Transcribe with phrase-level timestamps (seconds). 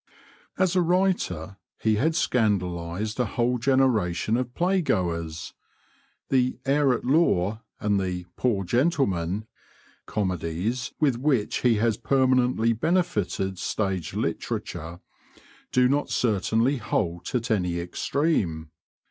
[0.57, 5.53] As a writer he had scandalised a whole generation of playgoers.
[6.29, 9.45] The 'Heir at Law' and the 'Poor Gentleman,'
[10.07, 15.01] comedies with which he has permanently benefited stage literature,
[15.71, 18.71] do not certainly halt at any extreme.